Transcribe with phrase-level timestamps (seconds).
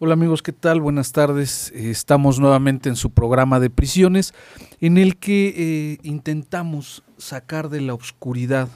[0.00, 0.80] Hola amigos, ¿qué tal?
[0.80, 1.70] Buenas tardes.
[1.72, 4.34] Eh, estamos nuevamente en su programa de prisiones
[4.80, 8.68] en el que eh, intentamos sacar de la oscuridad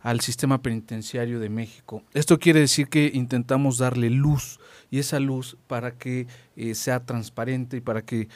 [0.00, 2.02] al sistema penitenciario de México.
[2.14, 4.58] Esto quiere decir que intentamos darle luz
[4.90, 8.26] y esa luz para que eh, sea transparente y para que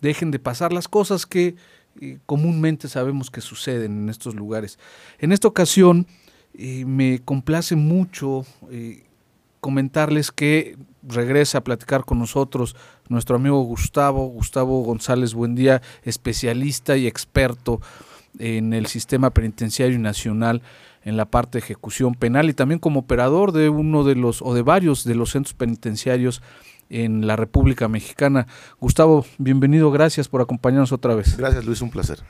[0.00, 1.56] dejen de pasar las cosas que
[2.26, 4.78] comúnmente sabemos que suceden en estos lugares.
[5.18, 6.06] En esta ocasión
[6.56, 8.46] me complace mucho
[9.60, 10.76] comentarles que
[11.06, 12.76] regresa a platicar con nosotros
[13.08, 17.80] nuestro amigo Gustavo, Gustavo González Buendía, especialista y experto
[18.38, 20.62] en el sistema penitenciario nacional
[21.04, 24.54] en la parte de ejecución penal y también como operador de uno de los o
[24.54, 26.42] de varios de los centros penitenciarios
[26.90, 28.46] en la República Mexicana.
[28.80, 31.36] Gustavo, bienvenido, gracias por acompañarnos otra vez.
[31.36, 32.20] Gracias Luis, un placer.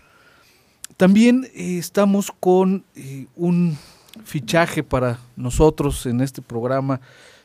[0.96, 3.76] También eh, estamos con eh, un
[4.24, 7.00] fichaje para nosotros en este programa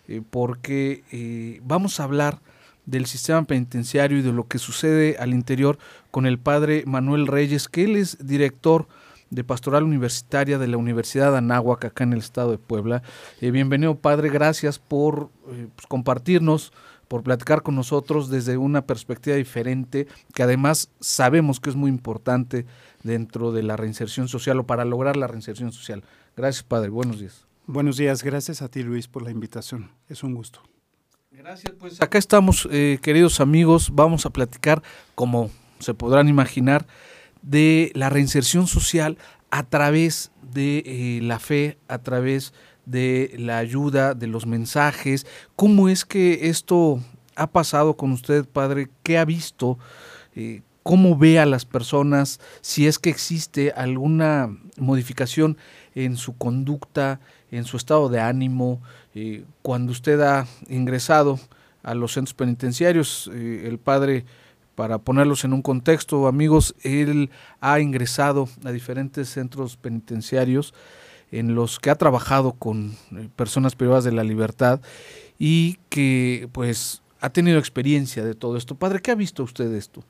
[0.10, 2.42] eh, porque eh, vamos a hablar
[2.88, 5.78] del sistema penitenciario y de lo que sucede al interior
[6.10, 8.88] con el padre Manuel Reyes, que él es director
[9.30, 13.04] de Pastoral Universitaria de la Universidad de Anáhuac, acá en el estado de Puebla.
[13.40, 16.74] Eh, bienvenido, padre, gracias por pues, compartirnos,
[17.08, 22.66] por platicar con nosotros desde una perspectiva diferente, que además sabemos que es muy importante
[23.04, 26.04] dentro de la reinserción social o para lograr la reinserción social.
[26.36, 26.90] Gracias, padre.
[26.90, 27.49] Buenos días.
[27.72, 30.60] Buenos días, gracias a ti Luis por la invitación, es un gusto.
[31.30, 34.82] Gracias, pues acá estamos, eh, queridos amigos, vamos a platicar,
[35.14, 36.88] como se podrán imaginar,
[37.44, 39.20] de la reinserción social
[39.52, 42.56] a través de eh, la fe, a través
[42.88, 45.28] de la ayuda, de los mensajes.
[45.56, 47.00] ¿Cómo es que esto
[47.36, 48.90] ha pasado con usted, padre?
[49.04, 49.78] ¿Qué ha visto?
[50.36, 52.40] Eh, ¿Cómo ve a las personas?
[52.62, 55.56] Si es que existe alguna modificación
[55.94, 57.20] en su conducta,
[57.52, 58.82] en su estado de ánimo,
[59.16, 61.40] eh, cuando usted ha ingresado
[61.84, 64.26] a los centros penitenciarios, eh, el padre,
[64.76, 70.74] para ponerlos en un contexto, amigos, él ha ingresado a diferentes centros penitenciarios
[71.32, 74.82] en los que ha trabajado con eh, personas privadas de la libertad
[75.38, 78.76] y que pues ha tenido experiencia de todo esto.
[78.76, 80.04] Padre, ¿qué ha visto usted de esto?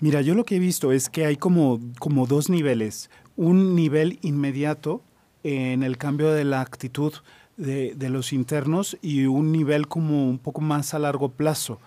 [0.00, 3.10] Mira, yo lo que he visto es que hay como, como dos niveles.
[3.36, 5.02] Un nivel inmediato
[5.42, 7.14] en el cambio de la actitud
[7.56, 11.78] de, los internos y un nivel como un poco más a largo plazo.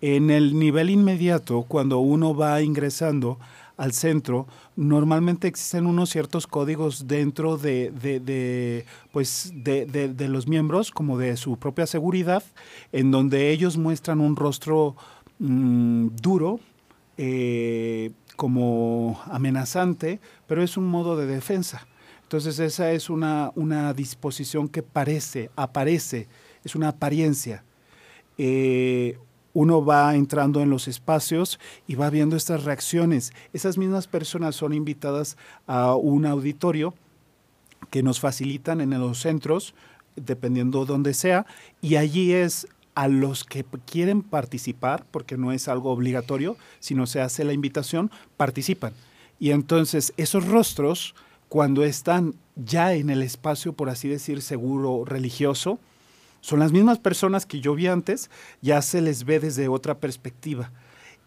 [0.00, 3.38] En el nivel inmediato, cuando uno va ingresando
[3.78, 4.46] al centro,
[4.76, 11.56] normalmente existen unos ciertos códigos dentro de, de, pues de, los miembros, como de su
[11.56, 12.42] propia seguridad,
[12.92, 14.96] en donde ellos muestran un rostro
[15.38, 16.60] mm, duro,
[17.16, 21.86] eh, como amenazante, pero es un modo de defensa.
[22.26, 26.26] Entonces esa es una, una disposición que parece, aparece,
[26.64, 27.62] es una apariencia.
[28.36, 29.16] Eh,
[29.52, 33.32] uno va entrando en los espacios y va viendo estas reacciones.
[33.52, 35.36] Esas mismas personas son invitadas
[35.68, 36.94] a un auditorio
[37.90, 39.72] que nos facilitan en los centros,
[40.16, 41.46] dependiendo dónde sea,
[41.80, 42.66] y allí es
[42.96, 48.10] a los que quieren participar, porque no es algo obligatorio, sino se hace la invitación,
[48.36, 48.94] participan.
[49.38, 51.14] Y entonces esos rostros
[51.48, 55.78] cuando están ya en el espacio, por así decir, seguro religioso,
[56.40, 58.30] son las mismas personas que yo vi antes,
[58.62, 60.70] ya se les ve desde otra perspectiva.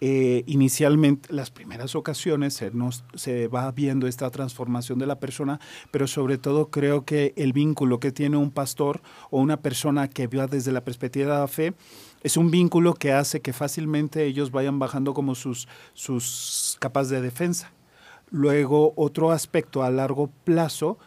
[0.02, 2.72] Eh, inicialmente, las primeras ocasiones se,
[3.16, 5.60] se va viendo esta transformación de la persona,
[5.92, 10.28] pero sobre todo creo que el vínculo que tiene un pastor o una persona que
[10.28, 11.74] va desde la perspectiva de la fe
[12.24, 17.22] es un vínculo que hace que fácilmente ellos vayan bajando como sus, sus capas de
[17.22, 17.74] defensa.
[18.32, 20.98] Luego, otro aspecto a largo plazo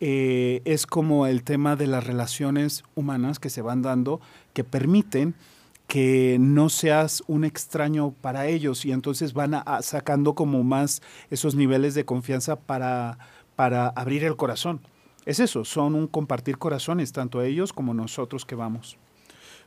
[0.00, 4.20] eh, es como el tema de las relaciones humanas que se van dando,
[4.52, 5.34] que permiten
[5.86, 11.54] que no seas un extraño para ellos y entonces van a, sacando como más esos
[11.54, 13.18] niveles de confianza para,
[13.56, 14.80] para abrir el corazón.
[15.24, 18.98] Es eso, son un compartir corazones, tanto ellos como nosotros que vamos.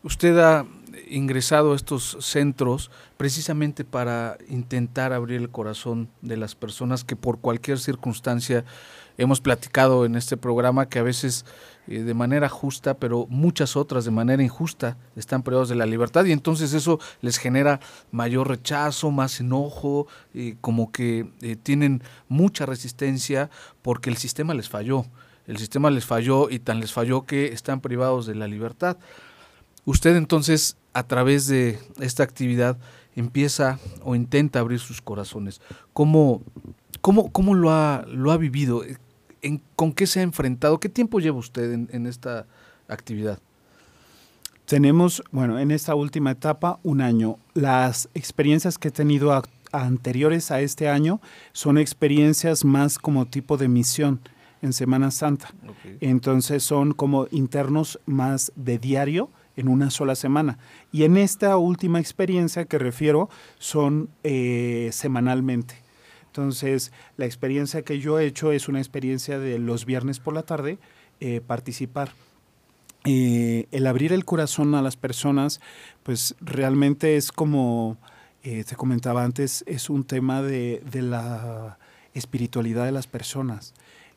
[0.06, 0.68] Usted ha
[1.10, 7.40] ingresado a estos centros precisamente para intentar abrir el corazón de las personas que por
[7.40, 8.66] cualquier circunstancia
[9.18, 11.44] hemos platicado en este programa que a veces
[11.88, 16.24] eh, de manera justa, pero muchas otras de manera injusta están privados de la libertad
[16.26, 17.80] y entonces eso les genera
[18.12, 20.06] mayor rechazo, más enojo,
[20.36, 23.50] eh, como que eh, tienen mucha resistencia
[23.82, 25.04] porque el sistema les falló.
[25.48, 28.98] El sistema les falló y tan les falló que están privados de la libertad.
[29.86, 32.78] Usted entonces, a través de esta actividad,
[33.16, 35.62] empieza o intenta abrir sus corazones.
[35.94, 36.42] ¿Cómo,
[37.02, 38.84] cómo, cómo lo, ha, lo ha vivido?
[39.76, 40.80] ¿Con qué se ha enfrentado?
[40.80, 42.48] ¿Qué tiempo lleva usted en, esta
[42.88, 43.40] actividad?
[44.66, 47.38] Tenemos, bueno, en esta última etapa, un año.
[47.54, 49.40] Las experiencias que he tenido
[49.72, 51.22] anteriores a este año
[51.54, 54.20] son experiencias más como tipo de misión
[54.64, 55.54] en Semana Santa.
[56.02, 60.58] Entonces son como internos más de diario en una sola semana.
[60.92, 63.30] Y en esta última experiencia que refiero
[63.60, 65.76] son eh, semanalmente.
[66.28, 70.44] Entonces, la experiencia que yo he hecho es una experiencia de los viernes por la
[70.44, 70.78] tarde
[71.20, 72.12] eh, participar.
[73.06, 75.62] Eh, el abrir el corazón a las personas,
[76.04, 77.98] pues realmente es como,
[78.42, 81.78] te comentaba antes, es un tema de, de la
[82.14, 83.74] espiritualidad de las personas.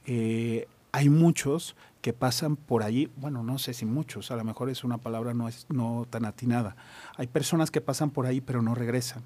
[0.06, 4.84] hay muchos que pasan por allí, bueno, no sé si muchos, a lo mejor es
[4.84, 6.76] una palabra no, es, no tan atinada.
[7.16, 9.22] Hay personas que pasan por ahí pero no regresan.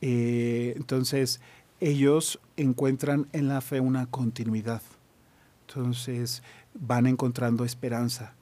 [0.00, 1.40] entonces,
[1.80, 4.82] ellos encuentran en la fe una continuidad.
[5.66, 6.42] Entonces
[6.74, 8.34] van encontrando esperanza,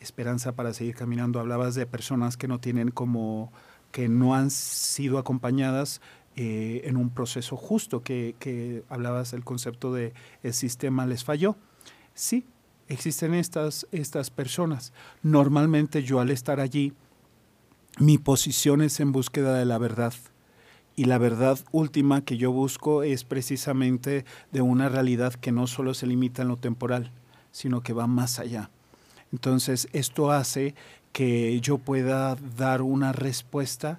[0.00, 1.40] esperanza para seguir caminando.
[1.40, 3.52] Hablabas de personas que no tienen como,
[3.90, 6.00] que no han sido acompañadas
[6.36, 11.56] eh, en un proceso justo, que, hablabas del concepto de el sistema les falló.
[12.14, 12.46] Sí,
[12.88, 14.92] existen estas, estas personas.
[15.22, 16.92] Normalmente yo al estar allí,
[17.98, 20.14] mi posición es en búsqueda de la verdad
[20.96, 25.94] y la verdad última que yo busco es precisamente de una realidad que no solo
[25.94, 27.10] se limita en lo temporal,
[27.50, 28.70] sino que va más allá.
[29.32, 30.74] Entonces, esto hace
[31.12, 33.98] que yo pueda dar una respuesta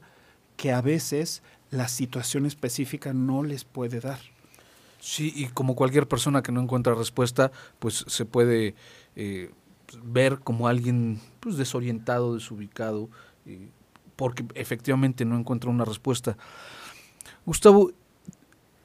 [0.56, 4.20] que a veces la situación específica no les puede dar.
[5.06, 8.74] Sí, y como cualquier persona que no encuentra respuesta, pues se puede
[9.16, 9.52] eh,
[10.04, 13.08] ver como alguien pues, desorientado, desubicado,
[14.16, 16.36] porque efectivamente no encuentra una respuesta.
[17.46, 17.92] Gustavo,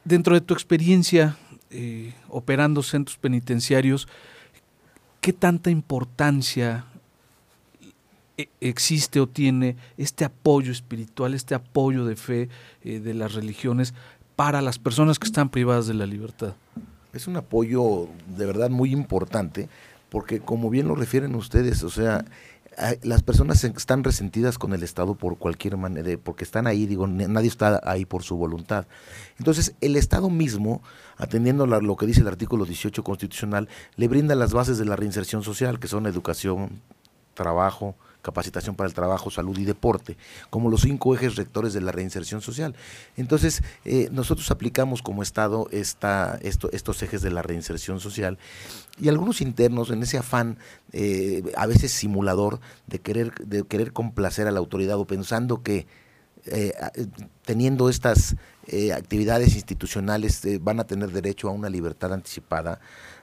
[0.05, 1.38] dentro de tu experiencia
[1.70, 4.06] eh, operando centros penitenciarios,
[5.23, 6.84] ¿qué tanta importancia
[8.37, 12.50] e, existe o tiene este apoyo espiritual, este apoyo de fe
[12.82, 13.94] eh, de las religiones
[14.40, 16.54] para las personas que están privadas de la libertad?
[17.12, 18.08] Es un apoyo
[18.38, 19.69] de verdad muy importante,
[20.08, 22.25] porque como bien lo refieren ustedes, o sea,
[23.02, 27.48] las personas están resentidas con el Estado por cualquier manera, porque están ahí, digo, nadie
[27.48, 28.87] está ahí por su voluntad.
[29.38, 30.82] Entonces, el Estado mismo,
[31.19, 35.42] atendiendo lo que dice el artículo 18 constitucional, le brinda las bases de la reinserción
[35.42, 36.81] social, que son educación,
[37.34, 40.17] trabajo, capacitación para el trabajo, salud y deporte,
[40.50, 42.75] como los cinco ejes rectores de la reinserción social.
[43.17, 48.38] Entonces, eh, nosotros aplicamos como Estado esta, esto, estos ejes de la reinserción social
[49.00, 50.58] y algunos internos en ese afán,
[50.93, 55.87] eh, a veces simulador, de querer, de querer complacer a la autoridad o pensando que
[56.46, 56.73] eh,
[57.44, 58.37] teniendo estas
[58.94, 62.81] actividades institucionales van a tener derecho a una libertad anticipada,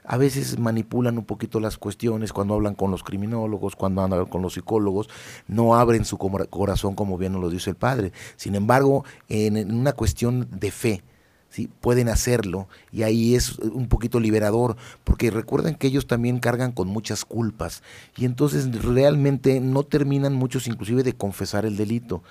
[0.07, 4.41] a veces manipulan un poquito las cuestiones cuando hablan con los criminólogos, cuando hablan con
[4.41, 5.09] los psicólogos,
[5.47, 8.13] no abren su corazón como bien nos lo dice el padre.
[8.37, 11.03] Sin embargo, en, una cuestión de fe,
[11.49, 11.69] ¿sí?
[11.81, 16.87] pueden hacerlo y ahí es un poquito liberador, porque recuerden que ellos también cargan con
[16.87, 17.83] muchas culpas
[18.15, 22.23] y entonces realmente no terminan muchos inclusive de confesar el delito.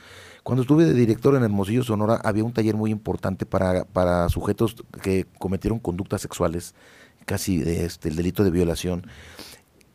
[0.46, 4.76] Cuando estuve de director en Hermosillo, Sonora, había un taller muy importante para, para sujetos
[5.02, 6.76] que cometieron conductas sexuales
[7.24, 9.08] casi este, el delito de violación,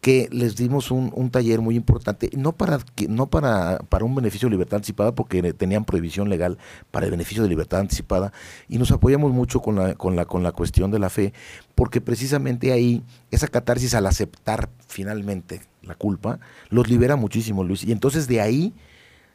[0.01, 4.51] que les dimos un, taller muy importante, no para no para, para un beneficio de
[4.51, 6.57] libertad anticipada, porque tenían prohibición legal
[6.91, 8.33] para el beneficio de libertad anticipada,
[8.67, 11.31] y nos apoyamos mucho con la, con la, con la cuestión de la fe,
[11.75, 17.85] porque precisamente ahí esa catarsis al aceptar finalmente la culpa, los libera muchísimo, Luis.
[17.85, 18.73] Y entonces de ahí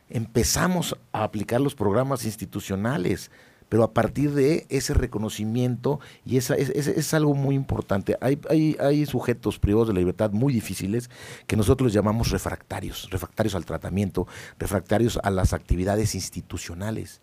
[0.08, 3.30] empezamos a aplicar los programas institucionales
[3.68, 9.06] pero a partir de ese reconocimiento, y esa, es, algo muy importante, hay, hay, hay,
[9.06, 11.10] sujetos privados de la libertad muy difíciles
[11.46, 14.26] que nosotros llamamos refractarios, refractarios al tratamiento,
[14.58, 17.20] refractarios a las actividades institucionales.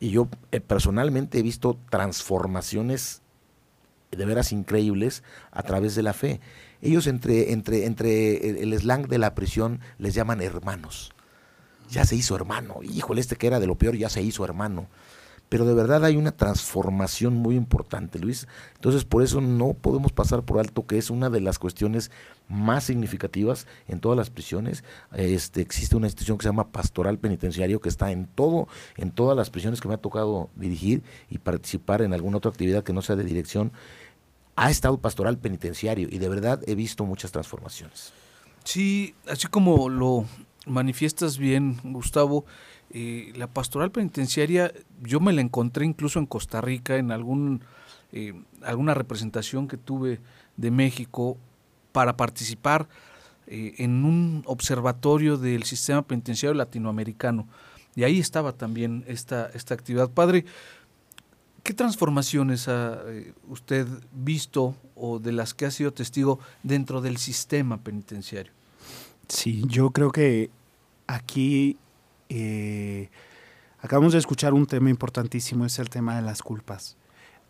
[0.00, 3.22] Y yo eh, personalmente he visto transformaciones
[4.10, 6.40] de veras increíbles a través de la fe.
[6.82, 11.14] Ellos entre, entre, entre el slang de la prisión les llaman hermanos.
[11.92, 12.80] Ya se hizo hermano.
[12.82, 14.88] Híjole, este que era de lo peor ya se hizo hermano
[15.52, 18.48] pero de verdad hay una transformación muy importante, Luis.
[18.76, 22.10] Entonces, por eso no podemos pasar por alto que es una de las cuestiones
[22.48, 24.82] más significativas en todas las prisiones.
[25.12, 29.36] Este, existe una institución que se llama Pastoral Penitenciario que está en todo, en todas
[29.36, 33.02] las prisiones que me ha tocado dirigir y participar en alguna otra actividad que no
[33.02, 33.72] sea de dirección.
[34.56, 38.14] Ha estado Pastoral Penitenciario y de verdad he visto muchas transformaciones.
[38.64, 40.24] Sí, así como lo
[40.66, 42.44] manifiestas bien, Gustavo,
[42.90, 47.62] eh, la pastoral penitenciaria, yo me la encontré incluso en Costa Rica, en algún,
[48.12, 50.20] eh, alguna representación que tuve
[50.56, 51.38] de México
[51.92, 52.88] para participar
[53.46, 57.48] eh, en un observatorio del sistema penitenciario latinoamericano.
[57.94, 60.10] Y ahí estaba también esta, esta actividad.
[60.10, 60.44] Padre,
[61.62, 63.02] ¿qué transformaciones ha
[63.48, 68.52] usted visto o de las que ha sido testigo dentro del sistema penitenciario?
[69.28, 70.50] Sí, yo creo que
[71.06, 71.78] aquí
[72.28, 73.10] eh,
[73.80, 76.96] acabamos de escuchar un tema importantísimo, es el tema de las culpas.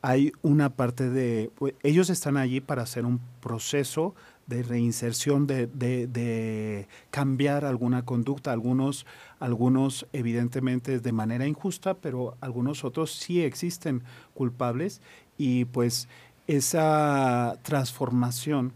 [0.01, 4.15] Hay una parte de, pues, ellos están allí para hacer un proceso
[4.47, 9.07] de reinserción, de, cambiar alguna conducta, algunos,
[9.39, 14.03] algunos evidentemente de manera injusta, pero algunos otros sí existen
[14.35, 15.01] culpables
[15.39, 16.09] y pues
[16.47, 18.73] esa transformación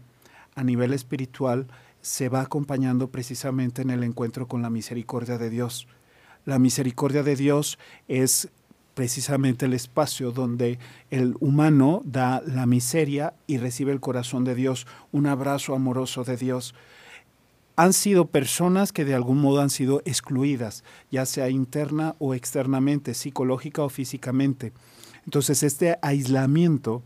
[0.55, 1.67] a nivel espiritual
[2.07, 5.89] se va acompañando precisamente en el encuentro con la misericordia de Dios.
[6.45, 8.47] La misericordia de Dios es
[8.93, 10.79] precisamente el espacio donde
[11.11, 16.37] el humano da la miseria y recibe el corazón de Dios, un abrazo amoroso de
[16.37, 16.73] Dios.
[17.75, 23.15] Han sido personas que de algún modo han sido excluidas, ya sea interna o externamente,
[23.15, 24.71] psicológica o físicamente.
[25.25, 27.03] Entonces este aislamiento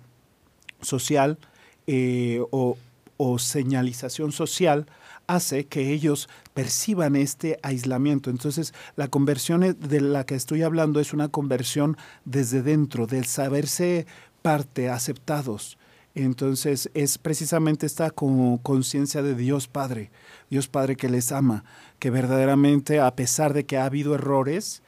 [0.79, 1.39] social
[1.87, 2.77] eh, o,
[3.23, 4.87] o señalización social
[5.27, 8.31] hace que ellos perciban este aislamiento.
[8.31, 14.07] Entonces, la conversión de la que estoy hablando es una conversión desde dentro, del saberse
[14.41, 15.77] parte, aceptados.
[16.15, 20.09] Entonces, es precisamente esta conciencia de Dios Padre,
[20.49, 21.63] Dios Padre que les ama,
[21.99, 24.81] que verdaderamente, a pesar de que ha habido errores,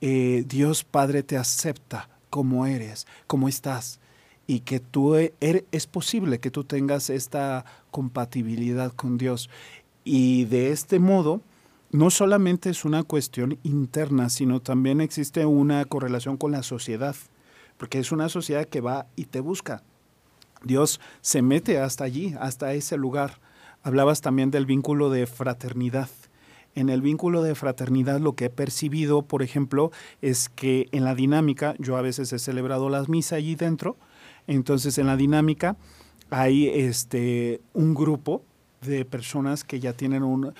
[0.00, 3.98] eh, Dios Padre te acepta como eres, como estás
[4.46, 9.48] y que tú e, er, es posible que tú tengas esta compatibilidad con Dios.
[10.04, 11.40] Y de este modo,
[11.90, 17.16] no solamente es una cuestión interna, sino también existe una correlación con la sociedad,
[17.76, 19.82] porque es una sociedad que va y te busca.
[20.64, 23.38] Dios se mete hasta allí, hasta ese lugar.
[23.82, 26.08] Hablabas también del vínculo de fraternidad.
[26.74, 31.14] En el vínculo de fraternidad lo que he percibido, por ejemplo, es que en la
[31.14, 33.96] dinámica, yo a veces he celebrado las misas allí dentro,
[34.46, 35.76] entonces, en la dinámica
[36.30, 38.42] hay este, un grupo
[38.80, 40.52] de personas que ya tienen un,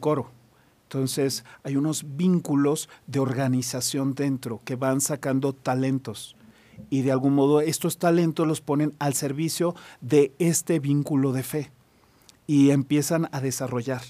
[0.00, 0.30] coro.
[0.84, 6.36] Entonces, hay unos vínculos de organización dentro que van sacando talentos.
[6.90, 11.70] Y de algún modo estos talentos los ponen al servicio de este vínculo de fe.
[12.46, 14.02] Y empiezan a desarrollar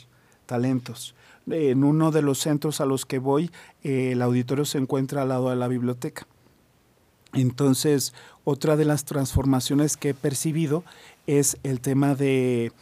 [0.46, 1.14] talentos.
[1.48, 3.50] En uno de los centros a los que voy,
[3.82, 6.26] el auditorio se encuentra al lado de la biblioteca.
[7.36, 8.14] Entonces,
[8.44, 10.84] otra de las transformaciones que he percibido
[11.26, 12.72] es el tema de,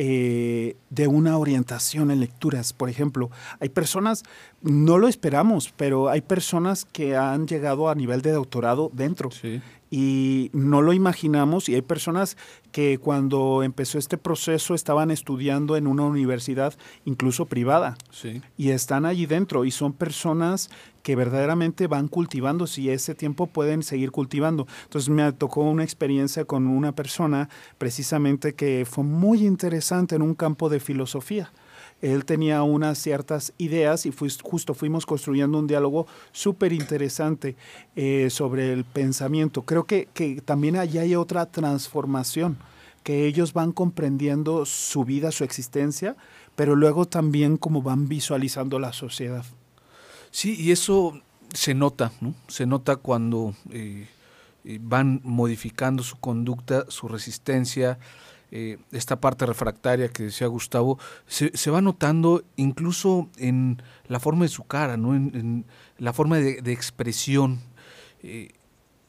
[0.00, 2.72] eh, de una orientación en lecturas.
[2.72, 4.22] Por ejemplo, hay personas,
[4.62, 9.30] no lo esperamos, pero hay personas que han llegado a nivel de doctorado dentro.
[9.90, 12.36] Y no lo imaginamos y hay personas
[12.70, 16.74] que cuando empezó este proceso estaban estudiando en una universidad
[17.06, 17.96] incluso privada
[18.58, 20.68] y están allí dentro y son personas
[21.08, 24.66] que verdaderamente van cultivando, si ese tiempo pueden seguir cultivando.
[24.82, 27.48] Entonces me tocó una experiencia con una persona
[27.78, 31.50] precisamente que fue muy interesante en un campo de filosofía
[32.02, 37.56] él tenía unas ciertas ideas y justo fuimos construyendo un diálogo súper interesante
[37.96, 39.62] eh, sobre el pensamiento.
[39.62, 42.58] Creo que, que también allí hay otra transformación,
[43.02, 46.16] que ellos van comprendiendo su vida, su existencia,
[46.54, 49.46] pero luego también como van visualizando la sociedad.
[50.30, 51.20] Sí, y eso
[51.52, 52.34] se nota, ¿no?
[52.48, 54.06] Se nota cuando eh,
[54.64, 57.98] eh, van modificando su conducta, su resistencia,
[58.50, 64.48] eh, esta parte refractaria que decía Gustavo, se, va notando incluso en la forma de
[64.48, 65.14] su cara, ¿no?
[65.14, 65.64] en,
[65.98, 67.60] la forma de, expresión.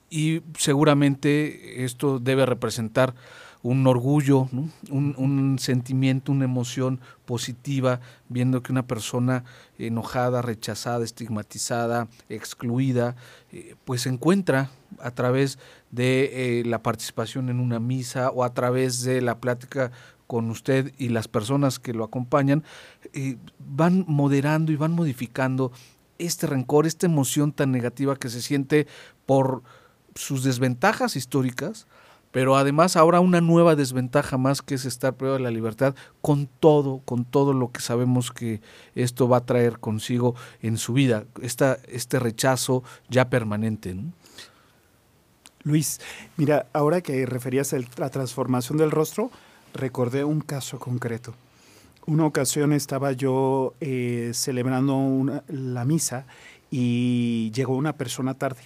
[0.10, 3.14] Y seguramente esto debe representar
[3.62, 4.48] un orgullo,
[4.90, 8.00] un, sentimiento, una emoción positiva,
[8.30, 9.44] viendo que una persona
[9.78, 13.16] enojada, rechazada, estigmatizada, excluida,
[13.52, 15.60] eh, pues se encuentra a través
[15.92, 19.92] de eh, la participación en una misa o a través de la plática
[20.26, 22.64] con usted y las personas que lo acompañan,
[23.14, 25.72] eh, van moderando y van modificando
[26.20, 28.88] este rencor, esta emoción tan negativa que se siente
[29.26, 29.64] por
[30.16, 31.88] sus desventajas históricas,
[32.32, 36.48] pero además ahora una nueva desventaja más que es estar privado de la libertad con
[36.48, 38.62] todo, con todo lo que sabemos que
[38.96, 43.96] esto va a traer consigo en su vida, esta, este rechazo ya permanente.
[45.64, 46.00] Luis,
[46.38, 49.32] mira, ahora que referías a la transformación del rostro,
[49.74, 51.34] recordé un caso concreto.
[52.06, 56.26] Una ocasión estaba yo eh, celebrando la misa
[56.72, 58.62] y llegó una persona tarde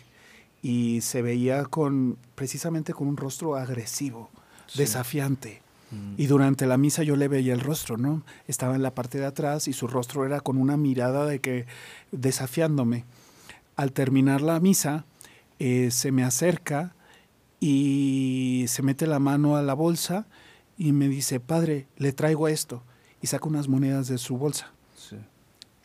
[0.63, 4.32] y se veía con precisamente con un rostro agresivo,
[4.75, 5.62] desafiante.
[5.91, 6.15] Mm.
[6.17, 8.24] Y durante la misa yo le veía el rostro, ¿no?
[8.48, 11.67] Estaba en la parte de atrás y su rostro era con una mirada de que
[12.13, 13.03] desafiándome.
[13.75, 15.05] Al terminar la misa,
[15.60, 16.96] eh, se me acerca
[17.60, 20.27] y se mete la mano a la bolsa
[20.77, 22.84] y me dice, padre, le traigo esto.
[23.22, 24.72] Y saca unas monedas de su bolsa.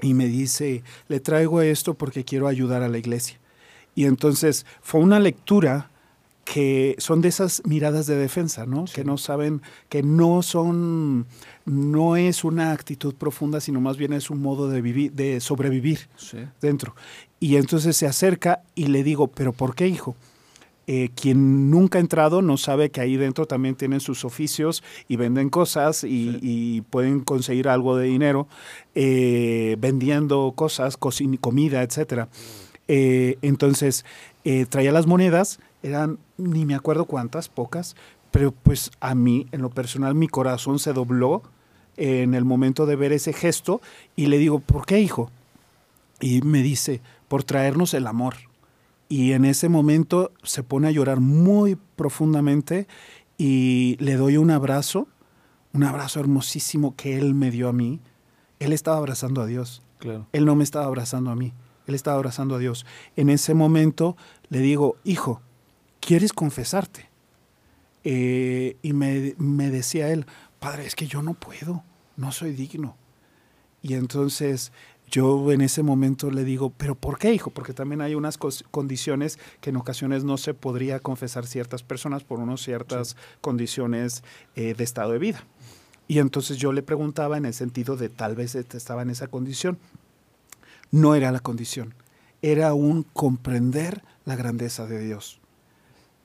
[0.00, 3.40] Y me dice, le traigo esto porque quiero ayudar a la iglesia.
[3.98, 5.90] Y entonces fue una lectura
[6.44, 8.84] que son de esas miradas de defensa, ¿no?
[8.84, 11.26] Que no saben, que no son,
[11.64, 16.06] no es una actitud profunda, sino más bien es un modo de vivir, de sobrevivir
[16.60, 16.94] dentro.
[17.40, 20.14] Y entonces se acerca y le digo, ¿pero por qué, hijo?
[20.86, 25.16] Eh, quien nunca ha entrado no sabe que ahí dentro también tienen sus oficios y
[25.16, 28.46] venden cosas y, pueden conseguir algo de dinero
[28.94, 32.28] eh, vendiendo cosas, comida, etcétera.
[32.88, 34.04] Eh, entonces,
[34.44, 37.94] eh, traía las monedas, eran ni me acuerdo cuántas, pocas,
[38.30, 41.42] pero pues a mí, en lo personal, mi corazón se dobló
[41.96, 43.80] en el momento de ver ese gesto
[44.16, 45.30] y le digo, ¿por qué, hijo?
[46.20, 48.34] Y me dice, por traernos el amor.
[49.08, 52.86] Y en ese momento se pone a llorar muy profundamente
[53.36, 55.08] y le doy un abrazo,
[55.72, 58.00] un abrazo hermosísimo que él me dio a mí.
[58.58, 59.82] Él estaba abrazando a Dios.
[59.98, 60.26] Claro.
[60.32, 61.52] Él no me estaba abrazando a mí.
[61.88, 62.86] Él estaba abrazando a Dios.
[63.16, 64.16] En ese momento
[64.50, 65.40] le digo, hijo,
[66.00, 67.08] ¿quieres confesarte?
[68.04, 70.26] Eh, y me, me decía él,
[70.60, 71.82] padre, es que yo no puedo,
[72.16, 72.96] no soy digno.
[73.82, 74.70] Y entonces
[75.10, 77.50] yo en ese momento le digo, pero ¿por qué, hijo?
[77.50, 82.38] Porque también hay unas condiciones que en ocasiones no se podría confesar ciertas personas por
[82.38, 84.22] unas ciertas condiciones
[84.56, 85.46] eh, de estado de vida.
[86.06, 89.78] Y entonces yo le preguntaba en el sentido de tal vez estaba en esa condición
[90.90, 91.94] no era la condición,
[92.42, 95.40] era un comprender la grandeza de Dios.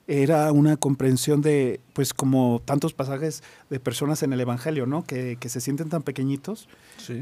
[0.05, 5.05] Era una comprensión de, pues como tantos pasajes de personas en el Evangelio, ¿no?
[5.05, 6.67] Que, se sienten tan pequeñitos,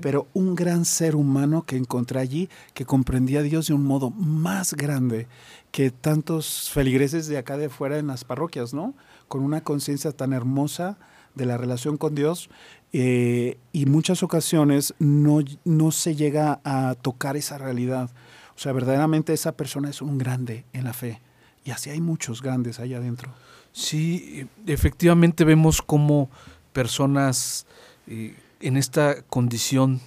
[0.02, 4.10] pero un gran ser humano que encontré allí, que comprendía a Dios de un modo
[4.10, 5.28] más grande
[5.72, 8.96] que tantos feligreses de acá de fuera en las parroquias, ¿no?
[9.28, 10.98] Con una conciencia tan hermosa
[11.36, 12.50] de la relación con Dios
[12.94, 18.10] eh, y muchas ocasiones no, no se llega a tocar esa realidad.
[18.56, 21.22] O sea, verdaderamente esa persona es un grande en la fe.
[21.64, 23.32] Y así hay muchos grandes allá adentro.
[23.72, 26.30] Sí, efectivamente vemos como
[26.74, 27.66] personas
[28.08, 30.02] eh, en esta condición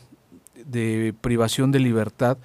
[0.67, 2.39] de privación de libertad,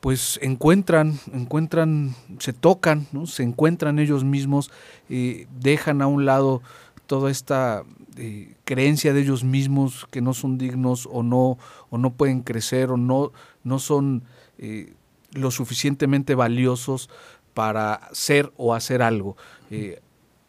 [0.00, 3.26] pues encuentran, encuentran, se tocan, ¿no?
[3.26, 4.70] se encuentran ellos mismos,
[5.08, 6.60] eh, dejan a un lado
[7.06, 7.84] toda esta
[8.16, 12.90] eh, creencia de ellos mismos que no son dignos o no, o no pueden crecer
[12.90, 13.32] o no,
[13.64, 14.24] no son
[14.58, 14.92] eh,
[15.32, 17.08] lo suficientemente valiosos
[17.54, 19.36] para ser o hacer algo.
[19.70, 20.00] Eh,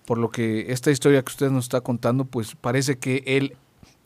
[0.05, 3.55] por lo que esta historia que usted nos está contando, pues parece que él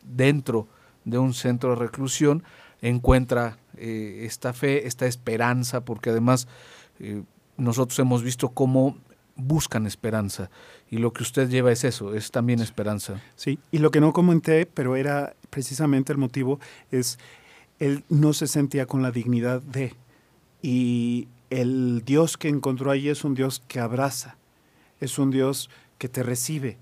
[0.04, 0.68] dentro
[1.06, 2.44] de un centro de reclusión
[2.82, 6.48] encuentra esta fe, esta esperanza, porque además
[7.58, 8.98] nosotros hemos visto cómo
[9.38, 10.50] buscan esperanza.
[10.90, 13.22] Y lo que usted lleva es eso, es también esperanza.
[13.36, 16.60] Sí, y lo que no comenté, pero era precisamente el motivo,
[16.92, 17.18] es
[17.80, 19.94] él no se sentía con la dignidad de.
[20.62, 24.38] Y el Dios que encontró allí es un Dios que abraza,
[25.00, 26.78] es un Dios que te recibe,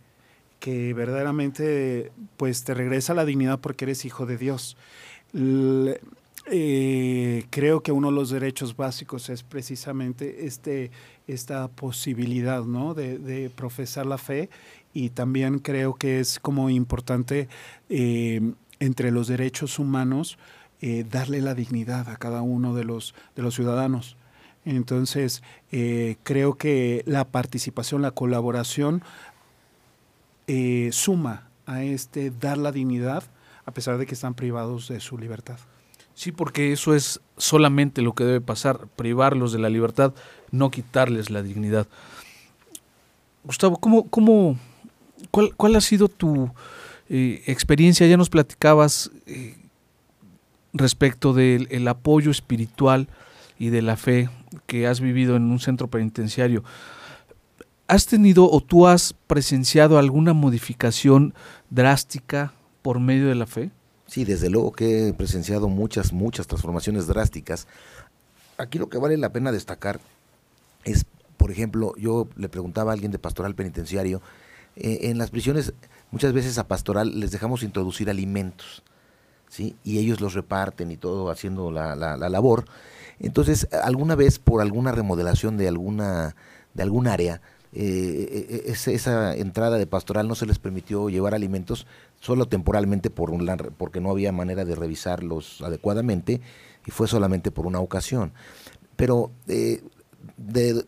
[0.60, 4.78] que verdaderamente pues te regresa la dignidad porque eres hijo de Dios.
[6.48, 10.92] Eh, creo que uno de los derechos básicos es precisamente este,
[11.28, 12.94] esta posibilidad ¿no?
[12.94, 14.50] de, profesar la fe
[14.94, 17.48] y también creo que es como importante
[17.90, 20.38] eh, entre los derechos humanos
[20.82, 24.16] eh, darle la dignidad a cada uno de los, de los ciudadanos.
[24.66, 25.44] Entonces,
[26.24, 29.04] creo que la participación, la colaboración
[30.90, 33.24] suma a este dar la dignidad
[33.66, 35.60] a pesar de que están privados de su libertad.
[36.16, 40.14] Sí, porque eso es solamente lo que debe pasar, privarlos de la libertad,
[40.52, 41.88] no quitarles la dignidad.
[43.44, 44.58] Gustavo, ¿cómo, cómo,
[45.30, 46.50] cuál, cuál ha sido tu
[47.10, 48.08] eh, experiencia?
[48.08, 49.58] Ya nos platicabas eh,
[50.74, 53.10] respecto del apoyo espiritual
[53.60, 54.30] y de la fe
[54.68, 56.64] que has vivido en un centro penitenciario,
[57.88, 61.34] ¿has tenido o tú has presenciado alguna modificación
[61.70, 63.72] drástica por medio de la fe?
[64.08, 67.68] Sí, desde luego que he presenciado muchas, muchas transformaciones drásticas.
[68.58, 70.00] Aquí lo que vale la pena destacar
[70.84, 71.06] es,
[71.38, 74.22] por ejemplo, yo le preguntaba a alguien de pastoral penitenciario,
[74.76, 75.74] eh, en las prisiones
[76.12, 78.84] muchas veces a pastoral les dejamos introducir alimentos,
[79.50, 79.76] ¿sí?
[79.84, 82.66] Y ellos los reparten y todo haciendo la, la, la labor.
[83.20, 86.36] Entonces, alguna vez por alguna remodelación de alguna,
[86.74, 87.42] de algún área,
[87.74, 91.88] eh, eh esa entrada de pastoral no se les permitió llevar alimentos
[92.26, 93.46] solo temporalmente por un,
[93.78, 96.42] porque no había manera de revisarlos adecuadamente
[96.88, 98.34] y fue solamente por una ocasión.
[98.96, 99.84] Pero eh,
[100.36, 100.84] de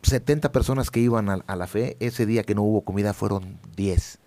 [0.00, 4.18] 70 personas que iban a, la fe, ese día que no hubo comida fueron 10.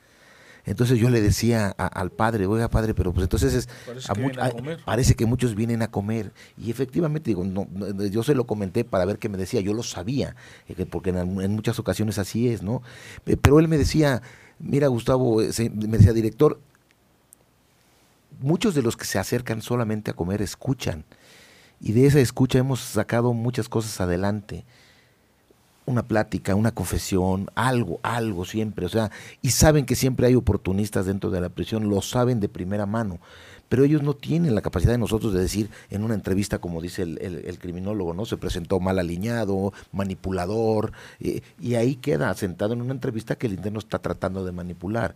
[0.68, 3.70] Entonces yo le decía al padre, oiga padre, pero pues entonces es,
[4.86, 6.32] parece, que muchos vienen a comer.
[6.60, 7.68] Y efectivamente, digo, no,
[8.06, 10.36] yo se lo comenté para ver qué me decía, yo lo sabía,
[10.68, 12.84] eh, porque en, muchas ocasiones así es, ¿no?
[13.24, 14.22] Pero él me decía,
[14.66, 16.60] mira Gustavo, eh, me decía, director,
[18.42, 21.06] muchos de los que se acercan solamente a comer escuchan.
[21.80, 24.66] Y de esa escucha hemos sacado muchas cosas adelante
[25.86, 31.06] una plática, una confesión, algo, algo siempre, o sea, y saben que siempre hay oportunistas
[31.06, 33.20] dentro de la prisión, lo saben de primera mano,
[33.70, 37.02] pero ellos no tienen la capacidad de nosotros de decir en una entrevista, como dice
[37.02, 38.26] el, criminólogo, ¿no?
[38.26, 43.80] Se presentó mal alineado, manipulador, y ahí queda sentado en una entrevista que el interno
[43.80, 45.16] está tratando de manipular.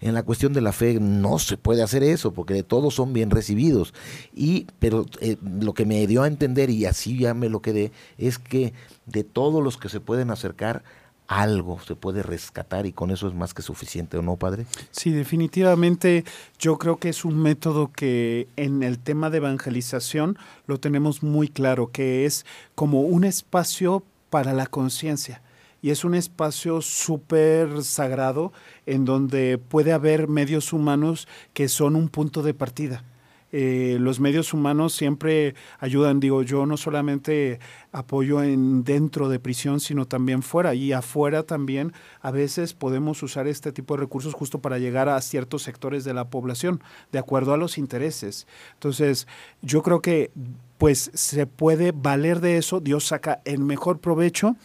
[0.00, 3.30] En la cuestión de la fe no se puede hacer eso, porque todos son bien
[3.30, 3.92] recibidos.
[4.34, 7.92] Y, pero eh, lo que me dio a entender, y así ya me lo quedé,
[8.16, 8.72] es que
[9.04, 10.82] de todos los que se pueden acercar,
[11.30, 14.66] algo se puede rescatar y con eso es más que suficiente, ¿o no, padre?
[14.90, 16.24] Sí, definitivamente
[16.58, 21.48] yo creo que es un método que en el tema de evangelización lo tenemos muy
[21.48, 25.40] claro, que es como un espacio para la conciencia
[25.80, 28.52] y es un espacio súper sagrado
[28.86, 33.04] en donde puede haber medios humanos que son un punto de partida.
[33.52, 37.58] Eh, los medios humanos siempre ayudan, digo, yo no solamente
[37.92, 40.74] apoyo en dentro de prisión, sino también fuera.
[40.74, 45.20] Y afuera también a veces podemos usar este tipo de recursos justo para llegar a
[45.20, 46.82] ciertos sectores de la población,
[47.12, 48.46] de acuerdo a los intereses.
[48.74, 49.26] Entonces,
[49.62, 50.30] yo creo que
[50.78, 54.56] pues se puede valer de eso, Dios saca el mejor provecho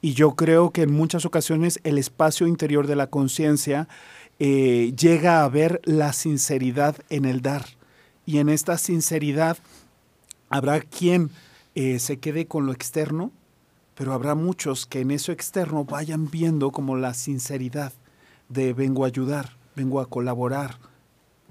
[0.00, 3.86] y yo creo que en muchas ocasiones el espacio interior de la conciencia
[4.40, 7.64] eh, llega a ver la sinceridad en el dar.
[8.24, 9.58] Y en esta sinceridad
[10.48, 11.30] habrá quien
[11.74, 13.32] eh, se quede con lo externo,
[13.94, 17.92] pero habrá muchos que en eso externo vayan viendo como la sinceridad
[18.48, 20.78] de vengo a ayudar, vengo a colaborar.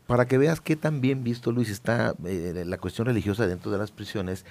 [0.08, 3.78] Para que veas qué tan bien visto, Luis, está eh, la cuestión religiosa dentro de
[3.78, 4.46] las prisiones.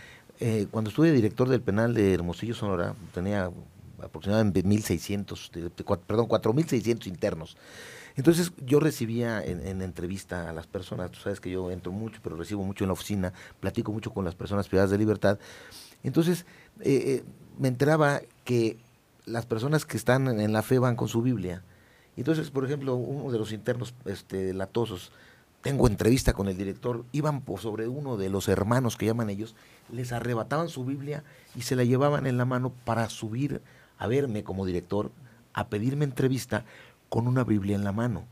[0.71, 3.51] cuando estuve director del penal de Hermosillo, Sonora, tenía
[4.03, 5.71] aproximadamente 1.600,
[6.07, 7.57] perdón, 4.600 internos.
[8.17, 12.37] Entonces yo recibía en, entrevista a las personas, tú sabes que yo entro mucho, pero
[12.37, 15.39] recibo mucho en la oficina, platico mucho con las personas privadas de libertad.
[16.03, 16.47] Entonces
[16.81, 17.25] eh, eh,
[17.59, 18.79] me enteraba que
[19.27, 21.63] las personas que están en la fe van con su Biblia.
[22.17, 25.13] Entonces, por ejemplo, uno de los internos este, latosos,
[25.63, 29.55] tengo entrevista con el director, iban por sobre uno de los hermanos que llaman ellos,
[29.93, 31.23] les arrebataban su Biblia
[31.55, 33.61] y se la llevaban en la mano para subir
[33.99, 35.13] a verme como director,
[35.53, 36.65] a pedirme entrevista
[37.11, 38.25] con una Biblia en la mano,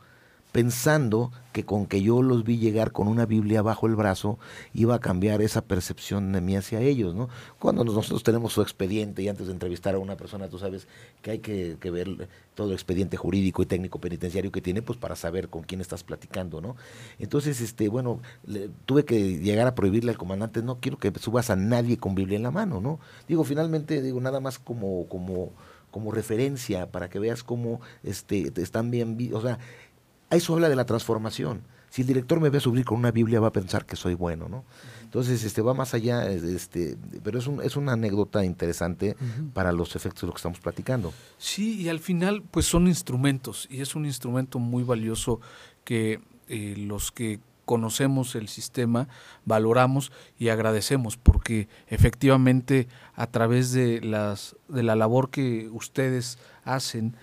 [0.52, 4.38] pensando que con que yo los vi llegar con una Biblia bajo el brazo
[4.72, 7.28] iba a cambiar esa percepción de mí hacia ellos, ¿no?
[7.58, 10.86] Cuando nosotros tenemos su expediente y antes de entrevistar a una persona, tú sabes
[11.20, 15.16] que hay que, ver todo el expediente jurídico y técnico penitenciario que tiene, pues para
[15.16, 16.76] saber con quién estás platicando, ¿no?
[17.18, 18.20] Entonces, este, bueno,
[18.86, 22.36] tuve que llegar a prohibirle al comandante, no quiero que subas a nadie con Biblia
[22.36, 23.00] en la mano, ¿no?
[23.26, 25.52] Digo, finalmente, digo, nada más como, como,
[25.90, 29.59] como referencia para que veas cómo este, están bien, o sea,
[30.31, 31.62] eso habla de la transformación.
[31.90, 34.48] Si el director me ve subir con una Biblia va a pensar que soy bueno,
[34.48, 34.64] ¿no?
[35.03, 39.16] Entonces, este va más allá, este, pero es, un, es una anécdota interesante
[39.55, 41.14] para los efectos de lo que estamos platicando.
[41.38, 45.40] Sí, y al final, pues son instrumentos, y es un instrumento muy valioso
[45.85, 49.09] que eh, los que conocemos el sistema,
[49.44, 57.14] valoramos y agradecemos, porque efectivamente a través de, las, de la labor que ustedes hacen,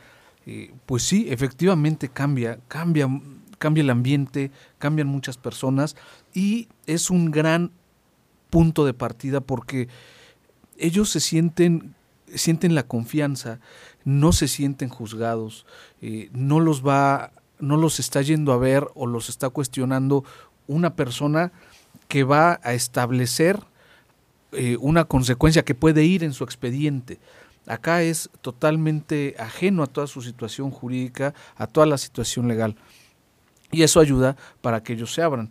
[0.46, 3.10] eh, pues sí, efectivamente cambia, cambia,
[3.58, 5.96] cambia el ambiente, cambian muchas personas
[6.32, 7.72] y es un gran
[8.52, 9.88] punto de partida porque
[10.78, 11.96] ellos se sienten,
[12.36, 13.60] sienten la confianza,
[14.04, 15.66] no se sienten juzgados,
[16.04, 20.24] eh, no los va, no los está yendo a ver o los está cuestionando
[20.68, 21.52] una persona
[22.08, 23.60] que va a establecer
[24.52, 27.20] eh, una consecuencia que puede ir en su expediente.
[27.68, 32.76] Acá es totalmente ajeno a toda su situación jurídica, a toda la situación legal.
[33.72, 35.50] Y eso ayuda para que ellos se abran.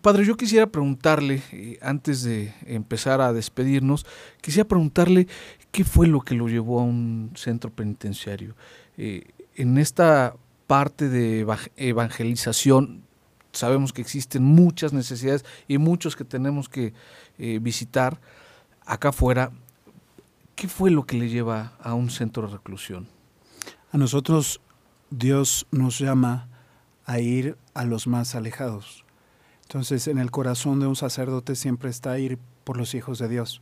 [0.00, 4.06] Padre, yo quisiera preguntarle, eh, antes de empezar a despedirnos,
[4.40, 5.26] quisiera preguntarle
[5.70, 8.54] qué fue lo que lo llevó a un centro penitenciario.
[8.96, 9.24] Eh,
[9.56, 10.34] en esta
[10.72, 13.02] parte de evangelización,
[13.52, 16.94] sabemos que existen muchas necesidades y muchos que tenemos que
[17.36, 18.18] eh, visitar
[18.86, 19.52] acá afuera.
[20.54, 23.06] ¿Qué fue lo que le lleva a un centro de reclusión?
[23.90, 24.62] A nosotros
[25.10, 26.48] Dios nos llama
[27.04, 29.04] a ir a los más alejados.
[29.64, 33.60] Entonces, en el corazón de un sacerdote siempre está ir por los hijos de Dios.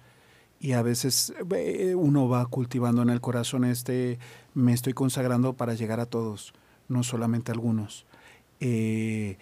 [0.60, 4.20] Y a veces eh, uno va cultivando en el corazón este,
[4.54, 6.54] me estoy consagrando para llegar a todos,
[6.90, 8.06] no solamente algunos.
[8.60, 9.38] Eh,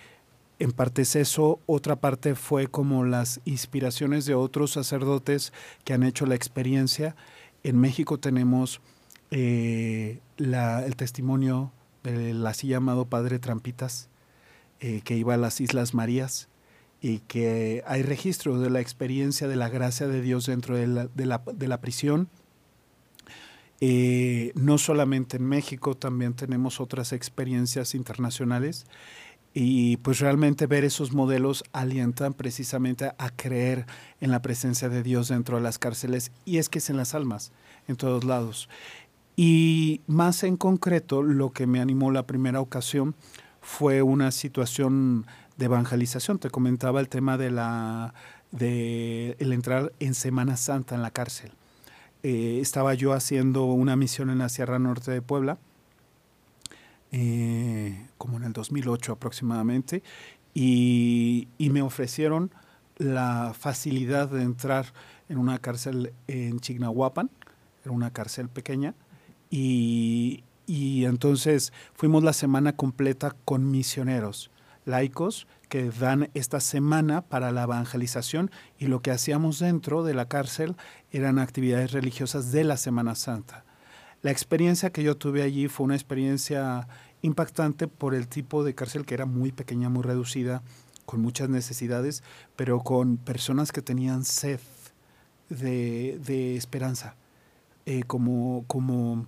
[0.59, 5.53] en parte es eso, otra parte fue como las inspiraciones de otros sacerdotes
[5.85, 7.17] que han hecho la experiencia.
[7.63, 8.81] En México tenemos
[9.31, 14.09] eh, el testimonio del así llamado Padre Trampitas,
[14.79, 16.49] que iba a las Islas Marías
[17.01, 21.07] y que hay registro de la experiencia de la gracia de Dios dentro de la,
[21.07, 22.29] de la, de la prisión.
[23.81, 28.87] Eh, no solamente en México, también tenemos otras experiencias internacionales
[29.55, 33.87] y pues realmente ver esos modelos alientan precisamente a creer
[34.21, 37.15] en la presencia de Dios dentro de las cárceles y es que es en las
[37.15, 37.53] almas,
[37.87, 38.69] en todos lados.
[39.37, 43.15] Y más en concreto, lo que me animó la primera ocasión
[43.61, 46.39] fue una situación de evangelización.
[46.39, 48.15] Te comentaba el tema de la
[48.51, 51.53] de el entrar en Semana Santa en la cárcel.
[52.31, 55.57] Eh, estaba yo haciendo una misión en la Sierra Norte de Puebla,
[57.11, 60.03] eh, como en el 2008 aproximadamente,
[60.53, 62.51] y, me ofrecieron
[62.99, 64.93] la facilidad de entrar
[65.31, 67.31] en una cárcel en Chignahuapan,
[67.83, 68.95] era una cárcel pequeña,
[69.49, 74.51] y entonces fuimos la semana completa con misioneros
[74.85, 80.27] laicos que dan esta semana para la evangelización y lo que hacíamos dentro de la
[80.27, 80.77] cárcel
[81.11, 83.65] eran actividades religiosas de la Semana Santa.
[84.23, 86.89] La experiencia que yo tuve allí fue una experiencia
[87.23, 90.63] impactante por el tipo de cárcel que era muy pequeña, muy reducida,
[91.07, 92.23] con muchas necesidades,
[92.57, 94.61] pero con personas que tenían sed
[95.49, 97.17] de, de esperanza,
[97.87, 99.27] eh, como, como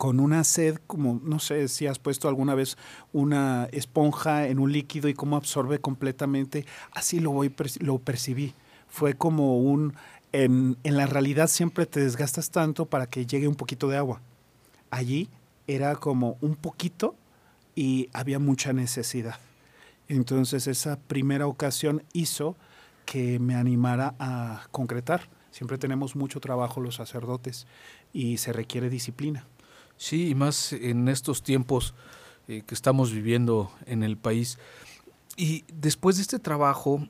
[0.00, 2.78] con una sed como, no sé si has puesto alguna vez
[3.12, 8.54] una esponja en un líquido y cómo absorbe completamente, así lo, voy, lo percibí.
[8.88, 9.92] Fue como un,
[10.32, 14.22] en, en la realidad siempre te desgastas tanto para que llegue un poquito de agua.
[14.88, 15.28] Allí
[15.66, 17.14] era como un poquito
[17.74, 19.38] y había mucha necesidad.
[20.08, 22.56] Entonces esa primera ocasión hizo
[23.04, 25.28] que me animara a concretar.
[25.50, 27.66] Siempre tenemos mucho trabajo los sacerdotes
[28.14, 29.44] y se requiere disciplina.
[30.00, 31.92] Sí, y más en estos tiempos
[32.48, 34.58] eh, que estamos viviendo en el país.
[35.36, 37.06] Y después de este trabajo,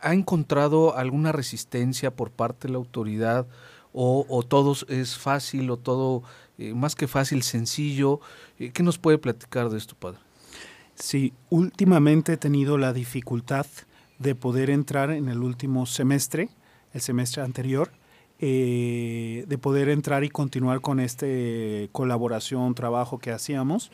[0.00, 3.48] ¿ha encontrado alguna resistencia por parte de la autoridad?
[3.92, 6.22] ¿O, o todo es fácil o todo
[6.58, 8.20] eh, más que fácil, sencillo?
[8.60, 10.20] Eh, ¿Qué nos puede platicar de esto, padre?
[10.94, 13.66] Sí, últimamente he tenido la dificultad
[14.20, 16.50] de poder entrar en el último semestre,
[16.92, 17.90] el semestre anterior,
[18.42, 23.92] eh, de poder entrar y continuar con este colaboración, trabajo que hacíamos.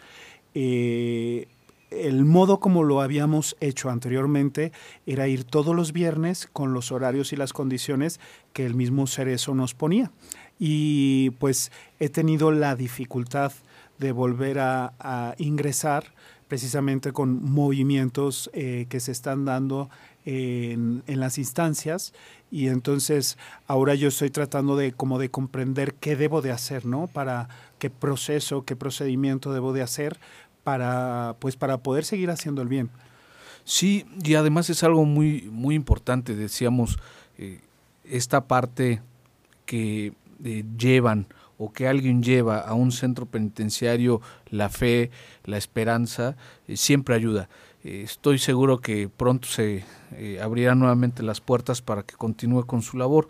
[0.54, 1.48] Eh,
[1.90, 4.70] el modo como lo habíamos hecho anteriormente
[5.04, 8.20] era ir todos los viernes con los horarios y las condiciones
[8.52, 10.12] que el mismo Cerezo nos ponía.
[10.60, 13.52] Y pues he tenido la dificultad
[13.98, 16.14] de volver a, ingresar
[16.46, 19.90] precisamente con movimientos eh, que se están dando
[20.24, 22.12] en, en, las instancias
[22.50, 27.06] y entonces ahora yo estoy tratando de como de comprender qué debo de hacer, ¿no?
[27.06, 30.18] Para qué proceso, qué procedimiento debo de hacer
[30.64, 32.90] para pues para poder seguir haciendo el bien.
[33.64, 36.98] Sí, y además es algo muy muy importante, decíamos
[37.38, 37.60] eh,
[38.04, 39.02] esta parte
[39.64, 40.12] que
[40.44, 41.26] eh, llevan
[41.58, 45.10] o que alguien lleva a un centro penitenciario la fe,
[45.44, 46.36] la esperanza,
[46.68, 47.48] eh, siempre ayuda.
[47.86, 49.84] Eh, estoy seguro que pronto se
[50.16, 53.28] eh, abrirán nuevamente las puertas para que continúe con su labor,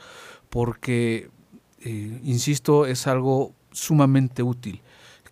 [0.49, 1.29] porque,
[1.83, 4.81] eh, insisto, es algo sumamente útil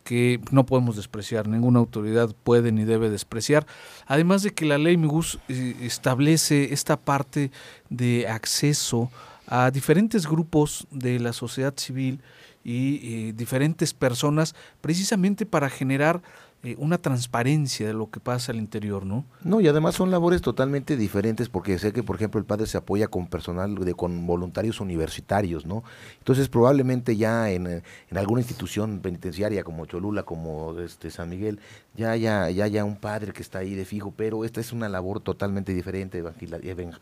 [0.03, 3.67] que no podemos despreciar, ninguna autoridad puede ni debe despreciar.
[4.07, 7.51] Además de que la ley MIGUS establece esta parte
[7.89, 9.11] de acceso
[9.47, 12.21] a diferentes grupos de la sociedad civil
[12.63, 16.23] y diferentes personas precisamente para generar
[16.65, 19.27] eh, una transparencia de lo que pasa al interior, ¿no?
[19.43, 22.79] No, y además son labores totalmente diferentes porque sé que, por ejemplo, el padre se
[22.79, 25.85] apoya con personal, de, con voluntarios universitarios, ¿no?
[26.19, 31.61] Entonces, probablemente ya en, en alguna institución penitenciaria como Cholula, como este San Miguel,
[31.97, 34.89] ya haya ya, ya un padre que está ahí de fijo, pero esta es una
[34.89, 36.23] labor totalmente diferente,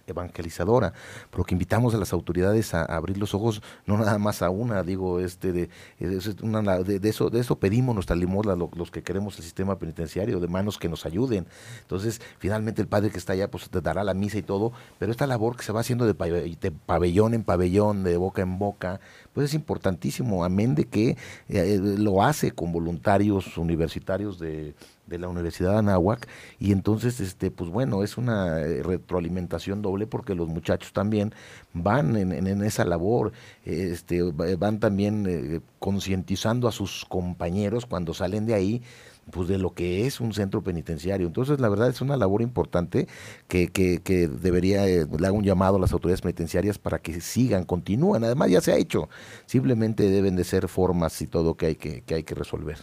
[0.07, 0.93] evangelizadora,
[1.31, 5.21] porque invitamos a las autoridades a, abrir los ojos, no nada más a una, digo,
[5.21, 10.41] este de, de, eso, de eso pedimos nuestra limosna, los que queremos el sistema penitenciario,
[10.41, 11.47] de manos que nos ayuden.
[11.81, 15.11] Entonces, finalmente el padre que está allá, pues te dará la misa y todo, pero
[15.11, 19.01] esta labor que se va haciendo de, pabellón en pabellón, de boca en boca,
[19.33, 21.17] pues es importantísimo, amén de que
[21.49, 24.75] eh, lo hace con voluntarios universitarios de,
[25.09, 26.27] la Universidad de Anáhuac
[26.59, 31.35] y entonces este pues bueno es una eh, retroalimentación doble porque los muchachos también
[31.75, 33.33] van en, esa labor
[33.64, 38.83] este van también eh, concientizando a sus compañeros cuando salen de ahí
[39.31, 41.27] pues de lo que es un centro penitenciario.
[41.27, 43.07] Entonces, la verdad es una labor importante
[43.47, 47.21] que, que, que debería, eh, le hago un llamado a las autoridades penitenciarias para que
[47.21, 48.25] sigan, continúen.
[48.25, 49.09] Además, ya se ha hecho.
[49.47, 52.79] Simplemente deben de ser formas y todo que hay que, que hay que resolver.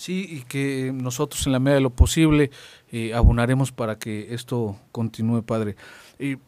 [0.00, 2.50] Sí, y que nosotros en la medida de lo posible
[2.90, 5.76] eh, abonaremos para que esto continúe, padre.
[6.18, 6.38] Y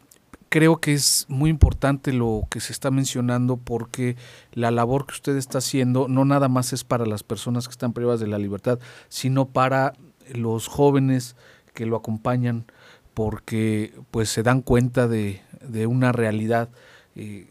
[0.49, 4.17] creo que es muy importante lo que se está mencionando porque
[4.55, 7.93] la labor que usted está haciendo no nada más es para las personas que están
[7.93, 8.79] privadas de la libertad,
[9.11, 9.93] sino para
[10.33, 11.37] los jóvenes
[11.75, 12.65] que lo acompañan
[13.13, 15.43] porque pues se dan cuenta de,
[15.87, 16.71] una realidad.
[17.17, 17.49] Eh,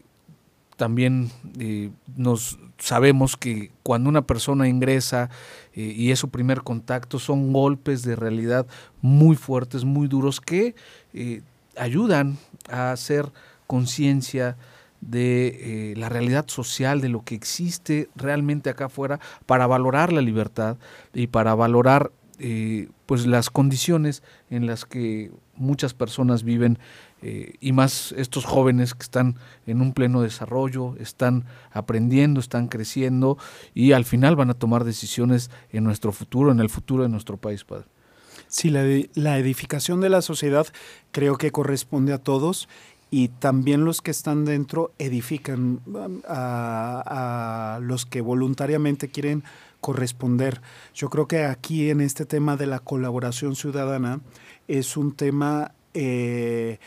[0.76, 5.30] también eh, nos sabemos que cuando una persona ingresa
[5.74, 8.66] eh, y es su primer contacto son golpes de realidad
[9.00, 10.74] muy fuertes, muy duros que
[11.76, 13.30] ayudan a hacer
[13.66, 14.56] conciencia
[15.00, 20.20] de eh, la realidad social, de lo que existe realmente acá afuera, para valorar la
[20.20, 20.76] libertad
[21.12, 26.78] y para valorar eh, pues las condiciones en las que muchas personas viven
[27.22, 33.38] eh, y más estos jóvenes que están en un pleno desarrollo, están aprendiendo, están creciendo
[33.74, 37.36] y al final van a tomar decisiones en nuestro futuro, en el futuro de nuestro
[37.36, 37.86] país, padre.
[38.48, 38.82] Sí, la,
[39.14, 40.66] la edificación de la sociedad
[41.10, 42.68] creo que corresponde a todos
[43.12, 49.44] y también los que están dentro edifican um, a, los que voluntariamente quieren
[49.82, 50.62] corresponder.
[50.94, 54.22] Yo creo que aquí en este tema de la colaboración ciudadana
[54.66, 56.78] es un tema eh,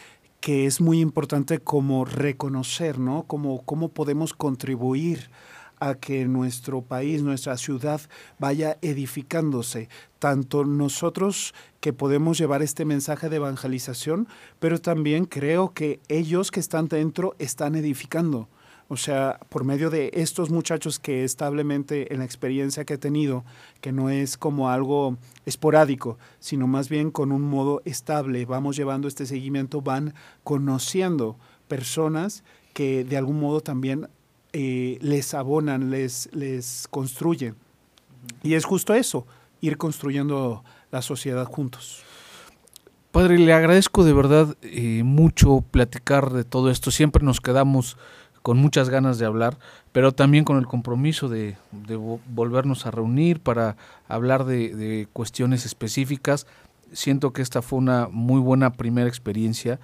[0.46, 3.24] que es muy importante como reconocer, ¿no?
[3.24, 5.32] Como cómo podemos contribuir
[5.80, 8.00] a que nuestro país, nuestra ciudad
[8.38, 9.90] vaya edificándose.
[10.20, 14.28] Tanto nosotros que podemos llevar este mensaje de evangelización,
[14.60, 18.48] pero también creo que ellos que están dentro están edificando.
[18.88, 23.44] O sea, por medio de estos muchachos que establemente en la experiencia que he tenido,
[23.82, 29.08] que no es como algo esporádico, sino más bien con un modo estable, vamos llevando
[29.08, 32.44] este seguimiento, van conociendo personas
[32.74, 34.08] que de algún modo también
[34.54, 37.56] eh, les abonan, les, les construyen.
[38.44, 39.26] Y es justo eso,
[39.62, 42.04] ir construyendo la sociedad juntos.
[43.12, 46.92] Padre, le agradezco de verdad eh, mucho platicar de todo esto.
[46.92, 47.98] Siempre nos quedamos
[48.46, 49.58] con muchas ganas de hablar,
[49.92, 51.58] pero también con el compromiso de,
[52.28, 53.76] volvernos a reunir para
[54.08, 56.46] hablar de, cuestiones específicas.
[56.94, 59.80] Siento que esta fue una muy buena primera experiencia.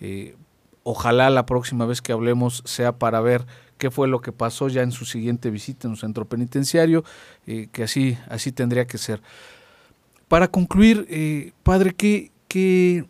[0.00, 0.34] Eh,
[0.82, 3.44] ojalá la próxima vez que hablemos sea para ver
[3.76, 7.04] qué fue lo que pasó ya en su siguiente visita en un centro penitenciario,
[7.46, 9.20] eh, que así, así tendría que ser.
[10.26, 13.04] Para concluir, eh, padre, ¿qué, qué,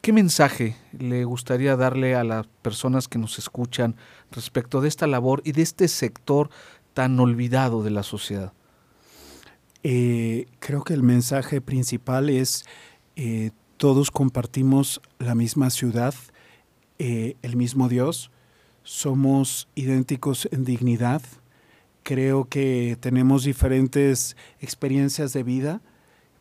[0.00, 3.96] qué mensaje le gustaría darle a las personas que nos escuchan
[4.30, 6.50] respecto de esta labor y de este sector
[6.94, 8.52] tan olvidado de la sociedad?
[9.82, 12.64] Eh, creo que el mensaje principal es
[13.76, 16.14] todos compartimos la misma ciudad,
[16.98, 18.30] el mismo Dios,
[18.82, 21.22] somos idénticos en dignidad.
[22.02, 25.80] Creo que tenemos diferentes experiencias de vida,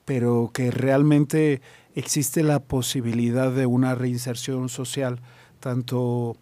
[0.05, 1.61] pero que realmente
[1.99, 5.19] existe la posibilidad de una reinserción social.
[5.59, 6.37] Tanto,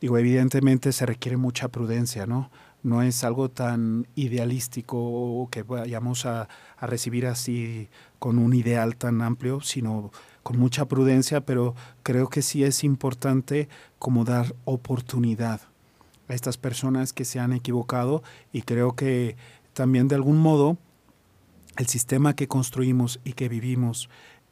[0.00, 2.50] digo, evidentemente se requiere mucha prudencia, ¿no?
[2.82, 9.20] No es algo tan idealístico que vayamos a, a recibir así con un ideal tan
[9.20, 10.12] amplio, sino
[10.42, 13.68] con mucha prudencia, pero creo que sí es importante
[13.98, 15.60] como dar oportunidad
[16.28, 18.22] a estas personas que se han equivocado
[18.52, 19.36] y creo que
[19.72, 20.78] también de algún modo
[21.76, 24.08] el sistema que construimos y que vivimos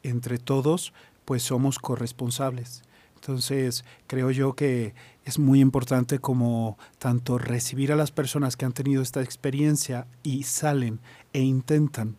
[0.09, 0.93] entre todos,
[1.25, 2.83] pues somos corresponsables.
[3.15, 4.93] Entonces, creo yo que
[5.25, 10.43] es muy importante como tanto recibir a las personas que han tenido esta experiencia y
[10.43, 10.99] salen
[11.33, 12.15] e intentan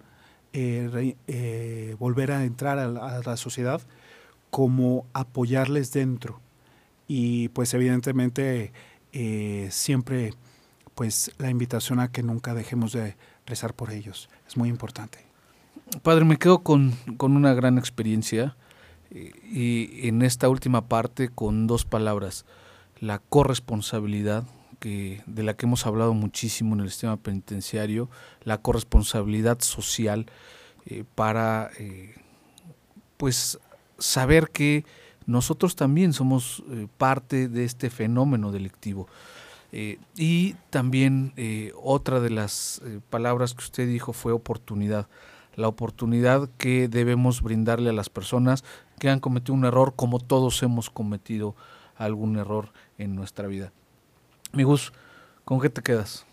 [0.53, 3.80] eh, eh, volver a entrar a la, sociedad
[4.51, 6.41] como apoyarles dentro.
[7.07, 8.72] Y pues evidentemente
[9.12, 10.34] eh, siempre
[10.95, 13.16] pues la invitación a que nunca dejemos de
[13.47, 14.28] rezar por ellos.
[14.47, 15.27] Es muy importante.
[16.03, 18.57] Padre, me quedo con, con una gran experiencia
[19.11, 22.45] y en esta última parte con dos palabras,
[23.01, 24.45] la corresponsabilidad
[24.78, 28.09] que, de la que hemos hablado muchísimo en el sistema penitenciario,
[28.43, 30.26] la corresponsabilidad social
[30.86, 32.14] eh, para eh,
[33.16, 33.59] pues
[33.99, 34.84] saber que
[35.26, 39.09] nosotros también somos eh, parte de este fenómeno delictivo.
[40.16, 41.34] y también
[41.82, 42.80] otra de las
[43.11, 45.09] palabras que usted dijo fue oportunidad.
[45.59, 48.62] La oportunidad que debemos brindarle a las personas
[49.00, 51.56] que han cometido un error, como todos hemos cometido
[51.96, 53.72] algún error en nuestra vida.
[54.52, 54.92] Migus,
[55.44, 56.24] ¿con qué te quedas?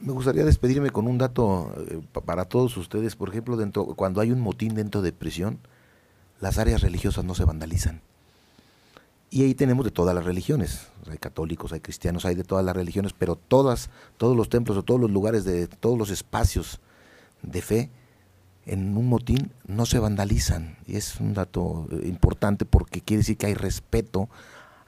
[0.00, 3.16] Me gustaría despedirme con un dato eh, para todos ustedes.
[3.16, 5.58] Por ejemplo, dentro, cuando hay un motín dentro de prisión,
[6.40, 8.02] las áreas religiosas no se vandalizan.
[9.30, 10.88] Y ahí tenemos de todas las religiones.
[11.10, 14.82] Hay católicos, hay cristianos, hay de todas las religiones, pero todas, todos los templos o
[14.82, 16.80] todos los lugares de todos los espacios
[17.40, 17.90] de fe
[18.66, 20.76] en un motín no se vandalizan.
[20.86, 24.28] Y es un dato eh, importante porque quiere decir que hay respeto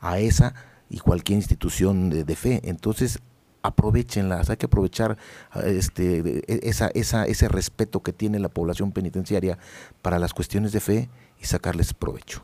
[0.01, 0.55] a esa
[0.91, 2.61] y cualquier institución de, fe.
[2.65, 3.21] Entonces,
[3.63, 5.17] aprovechenlas, hay que aprovechar
[5.65, 9.59] este, e, esa, esa, ese respeto que tiene la población penitenciaria
[10.03, 11.09] para las cuestiones de fe
[11.41, 12.43] y sacarles provecho.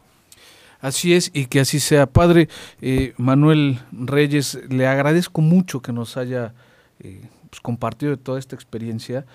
[0.80, 2.06] Así es, y que así sea.
[2.06, 2.48] Padre
[2.80, 6.54] eh, Manuel Reyes, le agradezco mucho que nos haya
[7.00, 7.20] eh,
[7.50, 9.26] pues, compartido toda esta experiencia.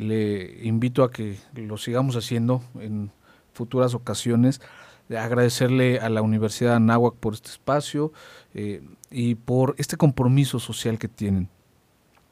[0.00, 3.10] Le invito a que lo sigamos haciendo en
[3.52, 4.60] futuras ocasiones
[5.16, 8.12] agradecerle a la Universidad de Anáhuac por este espacio
[8.54, 11.48] eh, y por este compromiso social que tienen.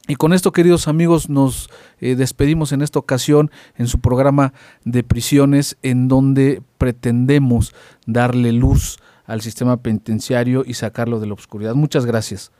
[0.09, 1.69] Y con esto, queridos amigos, nos
[2.01, 4.53] eh, despedimos en esta ocasión en su programa
[4.85, 7.75] de prisiones, en donde pretendemos
[8.07, 11.75] darle luz al sistema penitenciario y sacarlo de la oscuridad.
[11.75, 12.53] Muchas gracias.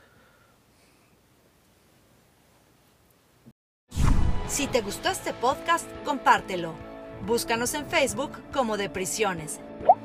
[4.57, 6.73] Si te gustó este podcast, compártelo.
[7.27, 9.59] Búscanos en Facebook como de prisiones